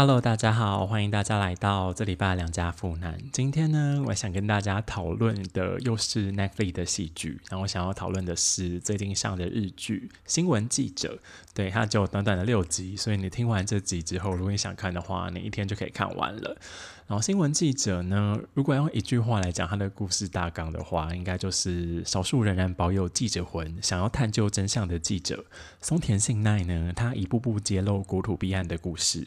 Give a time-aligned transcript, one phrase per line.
[0.00, 3.18] Hello，大家好，欢迎大家来到这礼拜两家富男。
[3.32, 11.16] 今天呢，我想跟大家讨论的又是 Netflix 的戏剧，然后我想要讨论的是最近上的日剧《新闻记者》。
[11.52, 16.56] 对，它只有短短的六集，所以你听完这集之后，如果你想看的话，你一天就可以看完了。
[17.08, 25.42] 然后《新闻记者》呢，如果用一句话来讲他的故事大纲的话，应该就是少数仍然保有记者魂、想要探究真相的记者
[25.80, 29.26] 松田信奈呢，他一步步揭露国土弊案的故事。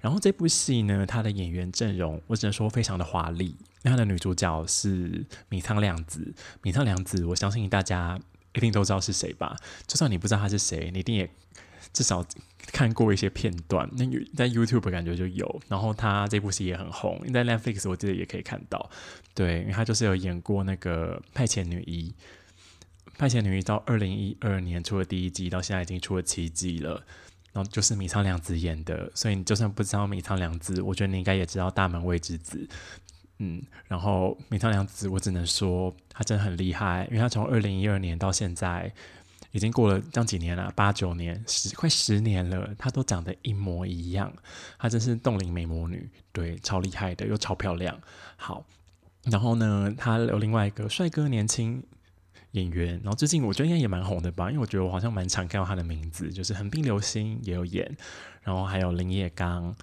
[0.00, 3.54] 然后这部戏呢，它的演员阵容我只能说非常的华丽。
[3.82, 8.18] 那它的女主角是米仓凉子，米仓凉子，我相信大家
[8.52, 9.56] 一定都知道是谁吧？
[9.86, 11.30] 就算你不知道她是谁，你一定也
[11.92, 12.24] 至少
[12.66, 13.88] 看过一些片段。
[13.92, 14.04] 那
[14.36, 15.60] 在 YouTube 感觉就有。
[15.68, 18.90] 然后他这部戏也很红，在 Netflix 我记得也可以看到。
[19.34, 22.10] 对，因为他就是有演过那个《派遣女一》，
[23.18, 27.02] 《派遣女一》到二零一二年出了第一季，到现在已经出了七季了。
[27.52, 32.66] 然后就是米仓凉子演的，所以你就算不知道米仓凉子，我觉得你应该也知道大门未知子。
[33.40, 38.90] 嗯，然后米仓凉子，我只能说他真的很厉害，因为他从二零一二年到现在，
[39.52, 44.32] 已经过了这样几年了，八九年，十快十年了，她都长得一模一样，
[44.78, 47.96] 她真是冻龄美魔女，对，超厉害的，又超漂亮。
[48.36, 48.66] 好，
[49.24, 51.82] 然后呢，他有另外一个帅哥，年轻。
[52.52, 57.96] 演员，然后最近我觉得应该也蛮红的吧，因为我觉得我好像蛮常看到他的名字，就是《横滨流星》也有演，
[58.42, 59.74] 然后还有林野刚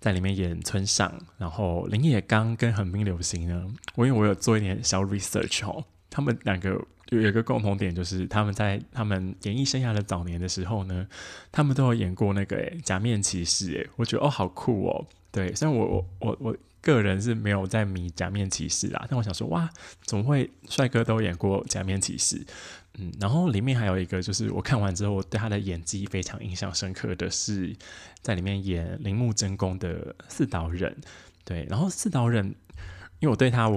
[0.00, 5.84] 在里面演村上，然后林野刚跟横滨流星呢，我因为我有做一点小 research 哦，
[6.14, 6.70] 他们两个
[7.08, 11.06] 有一个共同点，就是他们在他们演艺生涯的早年的时候呢，
[11.50, 16.56] 他们都有演过那个诶假面骑士，诶，我觉得哦好酷哦，对，虽然我我我我。
[16.84, 19.70] 个人是没有在迷假面骑士啦，但我想说，哇，
[20.04, 22.44] 怎么会帅哥都演过假面骑士？
[22.98, 27.74] 嗯，然后里面还有一个，就是我看完之后对他的演技非常印象深刻的是，
[28.20, 30.94] 在里面演铃木真弓的四岛忍。
[31.42, 32.54] 对，然后四岛忍，
[33.24, 33.72] 因为我对他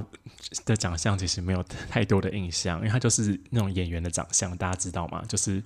[0.66, 5.24] 的长相其实没有太多的印象，因为他就是那种演员的长相，大家知道吗？
[5.25, 5.63] 就是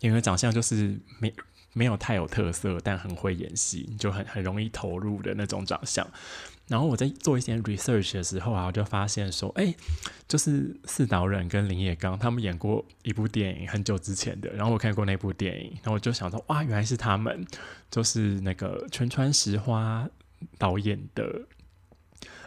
[0.00, 1.32] 演员长相就是没
[1.74, 6.04] 没有太有特色，但很会演戏，就很很容易投入的那种长相。
[6.66, 9.72] 然后我在做一些 research 的时候啊，我就发现说，哎，
[10.26, 14.50] 就是四岛忍跟林野刚他们演过一部电影，很久之前的。
[14.54, 17.46] 然后我看过那部电影，然后我就想说，哇，原来是他们，
[17.92, 20.08] 就是那个全川石花
[20.58, 21.22] 导演的《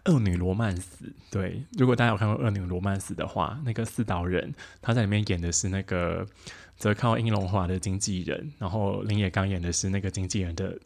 [0.07, 0.81] 恶女罗曼史》。
[1.29, 6.25] 对，如果大家有看过《恶女罗曼史》的话，那个四岛人他在里面演的是那个
[6.78, 10.78] 泽靠英龙华的经纪人，然后林野刚演的是那个经纪人的。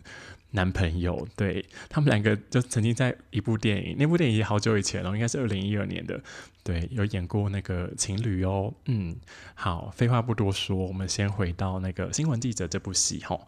[0.53, 6.21] 男朋友，对他们两个就曾经在一部电影，那部电影也好久以前了，应该是二零一二年的，
[6.61, 8.73] 对，有演过那个情侣哦。
[8.87, 9.15] 嗯，
[9.55, 13.39] 好，废话不多说，我们先回到那个新闻记者这部戏哈。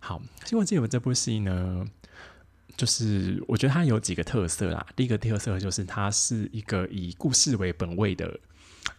[0.00, 1.86] 好，新闻记者这部戏呢，
[2.80, 4.86] 就是我觉得它有几个特色啦。
[4.96, 8.40] 第一个特色就是它是一个以故事为本位的。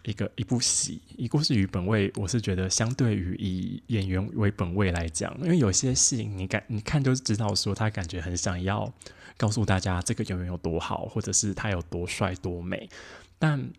[0.04, 8.92] 一个一部戏，以故事为本位，我是觉得相对于以演员为本位来讲，因为有些戏你感你看就知道说他感觉很想要
[9.36, 12.88] 告诉大家这个演员有多好，或者是他有多帅多美，
[13.38, 13.70] 但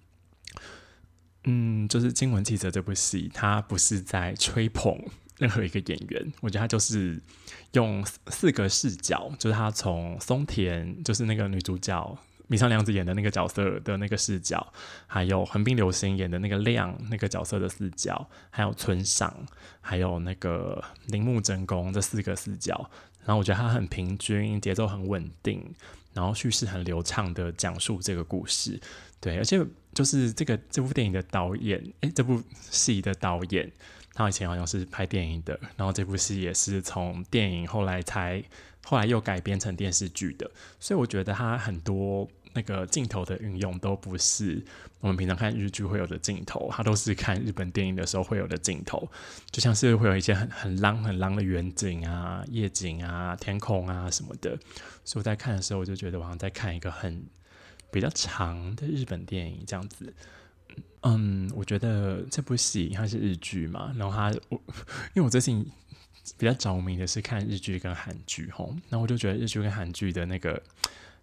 [1.45, 4.97] 嗯，就是《经文记者》这部戏，他不是在吹捧
[5.37, 7.21] 任何一个演员，我觉得他就是
[7.73, 12.17] 用四个视角，就是他从松田，就是那个女主角。
[12.47, 14.71] 米仓凉子演的那个角色的那个视角，
[15.07, 19.33] 还有横滨流星演的那个亮那个角色的视角，还有村上，
[19.79, 22.91] 还有那个铃木真弓这四个视角，
[23.25, 25.73] 然后我觉得他很平均，节奏很稳定，
[26.13, 28.79] 然后叙事很流畅的讲述这个故事。
[29.21, 33.71] 对，而且就是这个这部电影的导演，诶，这部戏的导演，
[34.13, 38.43] 他以前好像是拍电影的，然后这部戏也是从电影后来才
[38.85, 42.29] 后来又改编成电视剧的，所以我觉得他很多。
[42.55, 44.63] 那个镜头的运用都不是
[44.99, 49.09] 我们平常看日剧会有的镜头，它都是看日本电影的时候会有的镜头，
[49.49, 54.51] 就像是会有一些很很浪很浪的远景啊、夜景啊、天空啊什么的。
[55.03, 57.25] 所以我在看的时候，我就觉得好像在看一个很
[57.89, 60.13] 比较长的日本电影这样子。
[61.01, 64.61] 嗯，我觉得这部戏它是日剧嘛，然后它我
[65.13, 65.65] 因为我最近
[66.37, 70.61] 比较着迷的是看日剧跟韩剧吼，那我就觉得日剧跟韩剧的那个。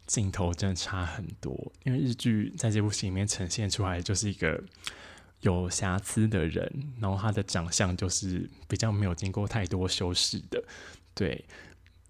[0.07, 4.61] 镜头真的差很多，因为日剧在这部戏里面呈现出来就是一个
[5.43, 6.69] 有瑕疵的人，
[6.99, 10.61] 然后他的长相就是比较没有经过太多修饰的。
[11.15, 11.45] 对，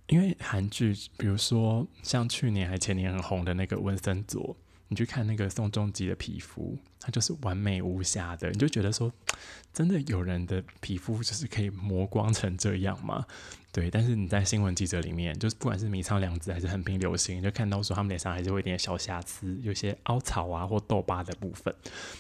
[0.07, 4.57] 因为韩剧，比如说像去年还前年很红的那个温森佐，
[4.91, 9.11] 你去看那个宋仲基的皮肤，他就是完美无瑕的，你就觉得说，
[9.73, 13.25] 真的有人的皮肤就是可以磨光成这样吗？
[13.73, 21.73] 对，但是你在新闻记者里面，就是不管是米仓凉子还是横滨流星，就看到说他们脸上还是会有点小瑕疵，有些凹槽啊或痘疤的部分。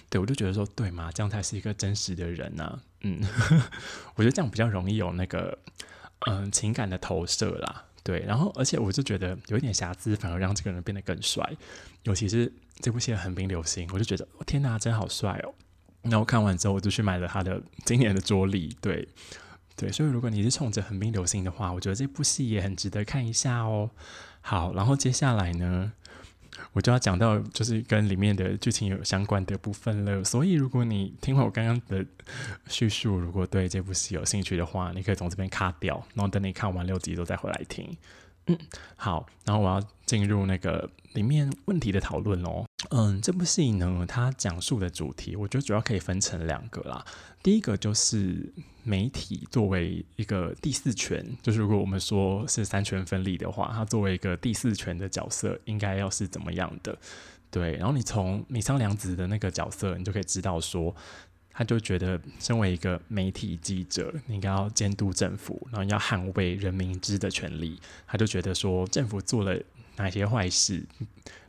[0.08, 2.80] 对我就觉得说，对嘛，这样才是一个真实的人呐。
[3.00, 3.20] 嗯，
[4.14, 5.58] 我觉得这样比较容易有那个
[6.28, 7.86] 嗯情感的投射啦。
[8.02, 11.44] 对，然后而且我就觉得有一点瑕疵，反而让这个人变得更帅。
[12.04, 15.54] 尤其是这部戏的横滨流星，我就觉得天哪，真好帅哦。
[16.02, 18.76] 那我看完之后，我就去买了他的今年的桌历。
[18.80, 19.08] 对。
[19.76, 23.88] 对，所以如果你是冲着横滨流星的话，我觉得这部戏也很值得看一下哦。
[24.42, 25.90] 好，然后接下来呢，
[26.72, 30.22] 我就要讲到就是跟里面的剧情有相关的部分了。
[30.22, 32.04] 所以如果你听完我刚刚的
[32.68, 37.96] 叙述，如果对这部戏有兴趣的话，你可以从这边卡掉，然后等你看完六集之后再回来听。
[38.46, 38.58] 嗯，
[38.96, 42.64] 好，然后我要进入那个里面问题的讨论喽。
[42.90, 47.04] 嗯，这部戏呢，它讲述的主题，我觉得主要可以分成两个啦。
[47.40, 48.52] 第一个就是
[48.82, 56.98] 媒体作为一个第四权，就是如果我们说是三权分立的话，它作为一个第四权的角色，应该要是怎么样的？
[57.48, 60.92] 对，然后你从米仓良子的那个角色，你就可以知道说，
[61.52, 67.78] 他就觉得身为一个媒体记者，你应该要监督政府，然后要捍卫人民知的权利。
[68.08, 69.56] 他就觉得说，政府做了
[69.96, 70.84] 哪些坏事。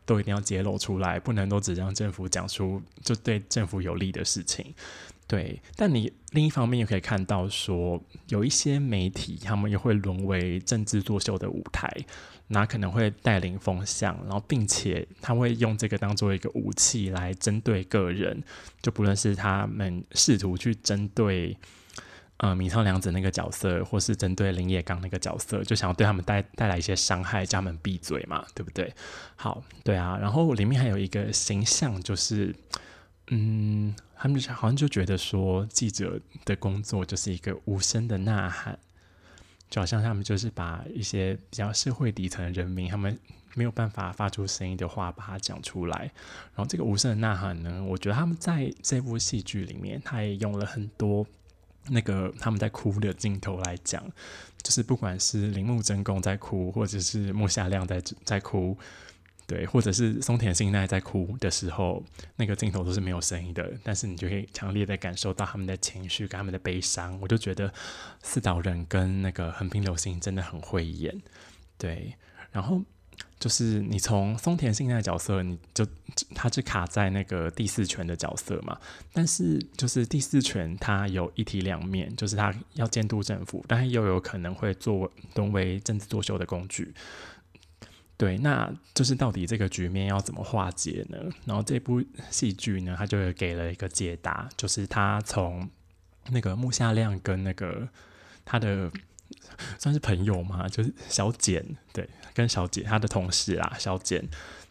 [0.06, 4.74] 都一定要揭露出来，不能都只让政府讲出就对政府有利的事情。
[5.28, 11.90] 对，但你另一方面又可以看到，说有一些媒体，他们也会沦为政治作秀的舞台，
[12.48, 18.44] 那可能会带领风向，然后并且他会用这个当做一个武器来针对个人，
[18.82, 21.56] 就不论是他们试图去针对。
[22.42, 28.92] 呃，米仓凉子那个角色，或是针对林野刚那个角色，就想要对他们带带来一些伤害，叫他们闭嘴嘛，对不对？
[29.36, 30.18] 好，对啊。
[30.20, 32.56] 然后里面还有一个形象，就是，
[33.28, 38.80] 嗯，他们好像就觉得说，记者的工作就是一个无声的呐喊，
[39.70, 43.20] 就好像他们就是把一些比较社会底层的人民，他们
[43.54, 46.12] 没有办法发出声音的话，把它讲出来。
[46.56, 51.24] 然后这个无声的呐喊呢，我觉得他们在这部戏剧里面，他也用了很多。
[51.88, 54.04] 那个他们在哭的镜头来讲，
[54.62, 58.78] 就是不管是铃木真弓在哭，或者是木下亮在在哭，
[59.48, 62.04] 对，或者是松田信奈在哭的时候，
[62.36, 67.20] 那个镜头都是没有声音的，但是你就可以强烈的感受到他们的情绪跟他们的悲伤。
[67.22, 67.74] 我就觉得
[68.22, 71.22] 四岛人跟那个横滨流星真的很会演，
[71.78, 72.16] 对，
[72.52, 72.82] 然后。
[73.42, 75.84] 就是你从松田信奈角色，你就
[76.36, 78.78] 他是卡在那个第四权的角色嘛。
[79.12, 86.94] 但是就是第四权，他有一体两面，就是他要监督政府，但是又有可能会作沦为政治作秀的工具。
[88.16, 91.18] 对，那就是到底这个局面要怎么化解呢？
[91.46, 92.00] 然后这部
[92.30, 95.68] 戏剧呢，他就给了一个解答，就是他从
[96.30, 97.90] 那个木下亮跟那个
[98.46, 98.92] 他的。
[99.78, 104.28] 算是朋友嘛，就是小简，对，跟小简他的同事啊，小简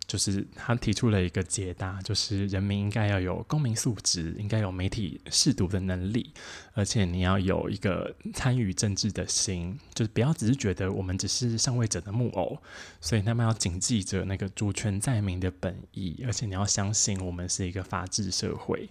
[0.07, 6.33] 就是他提出了一个解答，就是人民应该要有公民素质，应该有媒体试读的能力，
[6.73, 12.59] 而且你要有一个参与政治的心，就是不要只是觉得我们只是上位者的木偶，
[13.01, 18.91] 所以他们要谨记着那个主权在民的本意，而且你要相信我们是一个法治社会，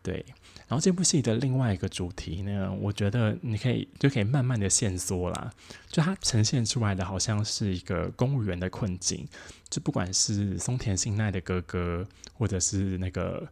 [0.00, 0.24] 对。
[0.68, 5.52] 然后这部戏的另外一个主题呢，我觉得你可以就可以慢慢的线索啦，
[5.88, 9.26] 就它呈现出来的好像是一个公务员的困境，
[9.68, 13.46] 就不管是松田信奈的哥哥，或者是那个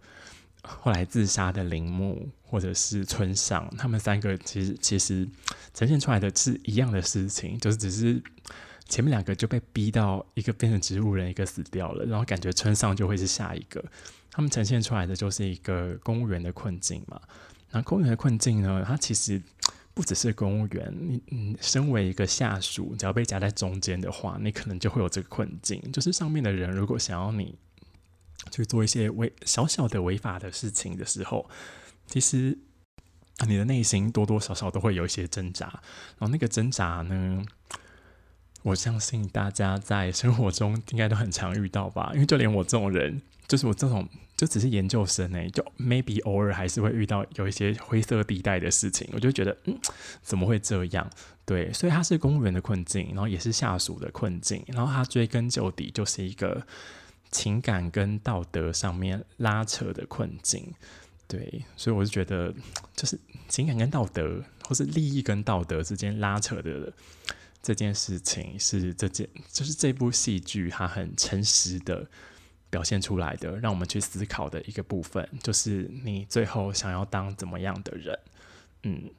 [0.62, 5.28] 后来自杀的铃木，或者是村上，他们三个其实其实
[5.75, 8.23] 呈现出来的是一样的事情，就是只是
[8.88, 13.85] 前面两个就被逼到一个变成植物人，一个死掉了，然后感觉村上就会是下一个。
[14.30, 17.20] 他们呈现出来的就是一个公务员的困境嘛？
[17.72, 18.84] 那公务员的困境呢？
[18.87, 19.40] 它其实
[19.92, 25.80] 不只是公务员，你你身为一个下属，只要被夹在中间的话，你可能就会有这个困境。
[25.92, 27.56] 就是上面的人如果想要你
[28.50, 31.50] 去做一些违小小的违法的事情的时候，
[32.06, 32.56] 其实
[33.46, 35.66] 你的内心多多少少都会有一些挣扎。
[36.18, 37.44] 然后那个挣扎呢，
[38.62, 42.12] 我相信大家在生活中应该都很常遇到吧？
[42.14, 43.22] 因为就连我这种人。
[43.50, 49.76] 就是我这种就只是研究生哎，就 maybe 偶尔还是会遇到有一些灰色地带的事情，我就觉得嗯，
[50.23, 51.11] 怎么会这样？
[51.45, 56.64] 对，所以他是公务员的困境，然后也是下属的困境，然后他追根究底就是一个
[57.33, 60.73] 情感跟道德上面拉扯的困境。
[61.26, 62.54] 对，所以我就觉得，
[62.95, 66.92] 就是情感跟道德，或是利益跟道德之间拉扯的
[67.61, 72.07] 这件事情，是这件就是这部戏剧它很诚实的。
[72.70, 78.18] 表现出来的，让我们去思考的一个部分，就是你最后想要当怎么样的人？
[78.84, 79.10] 嗯，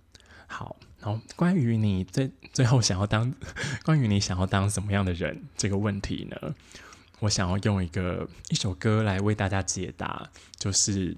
[0.48, 0.76] 好。
[1.02, 3.34] 然后关于你最最后想要当，
[3.84, 6.56] 关于你想要当什么样的人这个问题呢？
[7.20, 11.18] 我想要用一个一首歌来为大家解答，就是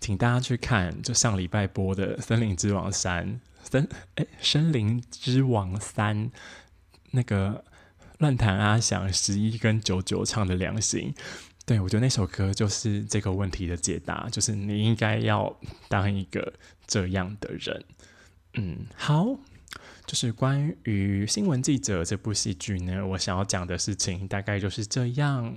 [0.00, 6.30] 请大家去看就上礼拜播的《森林之王三》森哎《森林之王三》
[7.12, 7.64] 那个。
[8.22, 11.12] 乱弹阿翔十一跟九九唱的《良心》，
[11.66, 15.52] 对我觉得那首歌就是这个问题的解答，就是你应该要
[15.88, 16.52] 当一个
[16.86, 17.84] 这样的人。
[18.54, 19.26] 嗯，好，
[20.06, 25.56] 就是关于新闻记者这部戏剧呢，我想要讲的事情大概就是这样。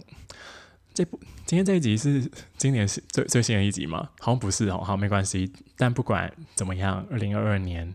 [0.92, 4.10] 这部今天这一集是今年是最最新的一集吗？
[4.20, 5.54] 好像不是哦，好没关系。
[5.78, 7.94] 但不管怎么样，二零二二年。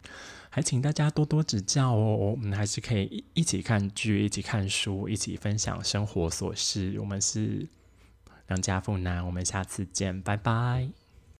[0.52, 6.98] 还请大家多多指教哦，我们还是可以一起看剧，一起看书，一起分享生活琐事。
[6.98, 7.68] 我们是
[8.48, 10.99] 良家富男，我们下次见，拜拜。